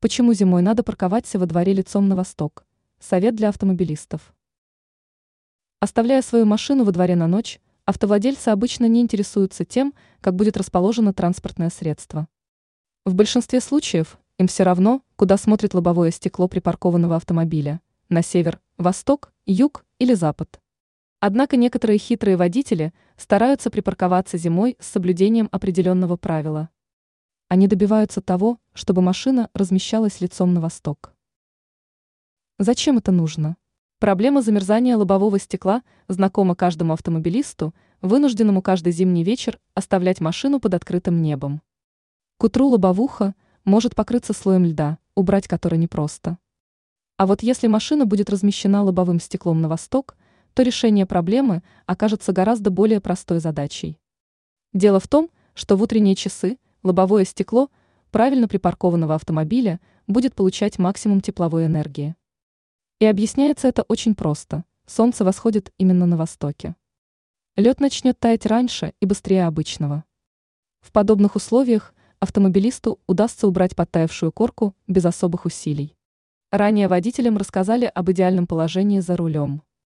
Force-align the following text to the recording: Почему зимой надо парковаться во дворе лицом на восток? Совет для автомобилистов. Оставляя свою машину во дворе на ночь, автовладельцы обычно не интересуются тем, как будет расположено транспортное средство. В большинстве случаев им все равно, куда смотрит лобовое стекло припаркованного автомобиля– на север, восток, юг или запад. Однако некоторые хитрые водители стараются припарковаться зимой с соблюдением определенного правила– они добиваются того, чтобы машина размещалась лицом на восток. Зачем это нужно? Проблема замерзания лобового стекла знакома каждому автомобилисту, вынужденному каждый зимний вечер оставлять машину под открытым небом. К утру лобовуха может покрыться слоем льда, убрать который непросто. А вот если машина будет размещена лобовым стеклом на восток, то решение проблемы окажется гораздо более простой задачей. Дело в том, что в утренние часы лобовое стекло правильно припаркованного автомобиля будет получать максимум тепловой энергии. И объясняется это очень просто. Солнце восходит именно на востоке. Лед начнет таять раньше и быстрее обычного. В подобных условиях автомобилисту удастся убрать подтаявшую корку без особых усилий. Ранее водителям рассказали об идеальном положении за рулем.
Почему 0.00 0.32
зимой 0.32 0.62
надо 0.62 0.84
парковаться 0.84 1.40
во 1.40 1.46
дворе 1.46 1.72
лицом 1.72 2.06
на 2.08 2.14
восток? 2.14 2.64
Совет 3.00 3.34
для 3.34 3.48
автомобилистов. 3.48 4.32
Оставляя 5.80 6.22
свою 6.22 6.46
машину 6.46 6.84
во 6.84 6.92
дворе 6.92 7.16
на 7.16 7.26
ночь, 7.26 7.58
автовладельцы 7.84 8.50
обычно 8.50 8.86
не 8.86 9.00
интересуются 9.00 9.64
тем, 9.64 9.92
как 10.20 10.36
будет 10.36 10.56
расположено 10.56 11.12
транспортное 11.12 11.68
средство. 11.68 12.28
В 13.04 13.16
большинстве 13.16 13.60
случаев 13.60 14.20
им 14.38 14.46
все 14.46 14.62
равно, 14.62 15.02
куда 15.16 15.36
смотрит 15.36 15.74
лобовое 15.74 16.12
стекло 16.12 16.46
припаркованного 16.46 17.16
автомобиля– 17.16 17.80
на 18.08 18.22
север, 18.22 18.60
восток, 18.76 19.32
юг 19.46 19.84
или 19.98 20.14
запад. 20.14 20.60
Однако 21.18 21.56
некоторые 21.56 21.98
хитрые 21.98 22.36
водители 22.36 22.92
стараются 23.16 23.68
припарковаться 23.68 24.38
зимой 24.38 24.76
с 24.78 24.86
соблюдением 24.86 25.48
определенного 25.50 26.16
правила– 26.16 26.68
они 27.48 27.66
добиваются 27.66 28.20
того, 28.20 28.58
чтобы 28.74 29.02
машина 29.02 29.50
размещалась 29.54 30.20
лицом 30.20 30.52
на 30.52 30.60
восток. 30.60 31.14
Зачем 32.58 32.98
это 32.98 33.10
нужно? 33.10 33.56
Проблема 33.98 34.42
замерзания 34.42 34.96
лобового 34.96 35.38
стекла 35.38 35.82
знакома 36.08 36.54
каждому 36.54 36.92
автомобилисту, 36.92 37.74
вынужденному 38.02 38.62
каждый 38.62 38.92
зимний 38.92 39.24
вечер 39.24 39.58
оставлять 39.74 40.20
машину 40.20 40.60
под 40.60 40.74
открытым 40.74 41.20
небом. 41.22 41.62
К 42.36 42.44
утру 42.44 42.68
лобовуха 42.68 43.34
может 43.64 43.94
покрыться 43.94 44.34
слоем 44.34 44.64
льда, 44.64 44.98
убрать 45.14 45.48
который 45.48 45.78
непросто. 45.78 46.38
А 47.16 47.26
вот 47.26 47.42
если 47.42 47.66
машина 47.66 48.06
будет 48.06 48.30
размещена 48.30 48.84
лобовым 48.84 49.18
стеклом 49.18 49.60
на 49.60 49.68
восток, 49.68 50.16
то 50.54 50.62
решение 50.62 51.06
проблемы 51.06 51.62
окажется 51.86 52.32
гораздо 52.32 52.70
более 52.70 53.00
простой 53.00 53.40
задачей. 53.40 53.98
Дело 54.72 55.00
в 55.00 55.08
том, 55.08 55.30
что 55.54 55.76
в 55.76 55.82
утренние 55.82 56.14
часы 56.14 56.58
лобовое 56.88 57.24
стекло 57.24 57.70
правильно 58.10 58.48
припаркованного 58.48 59.14
автомобиля 59.14 59.78
будет 60.06 60.34
получать 60.34 60.78
максимум 60.78 61.20
тепловой 61.20 61.66
энергии. 61.66 62.16
И 62.98 63.04
объясняется 63.04 63.68
это 63.68 63.82
очень 63.82 64.14
просто. 64.14 64.64
Солнце 64.86 65.24
восходит 65.24 65.72
именно 65.76 66.06
на 66.06 66.16
востоке. 66.16 66.74
Лед 67.56 67.78
начнет 67.78 68.18
таять 68.18 68.46
раньше 68.46 68.94
и 69.00 69.06
быстрее 69.06 69.46
обычного. 69.46 70.04
В 70.80 70.90
подобных 70.92 71.36
условиях 71.36 71.94
автомобилисту 72.20 72.98
удастся 73.06 73.46
убрать 73.46 73.76
подтаявшую 73.76 74.32
корку 74.32 74.74
без 74.86 75.04
особых 75.04 75.44
усилий. 75.44 75.94
Ранее 76.50 76.88
водителям 76.88 77.36
рассказали 77.36 77.84
об 77.84 78.10
идеальном 78.10 78.46
положении 78.46 79.00
за 79.00 79.16
рулем. 79.16 79.62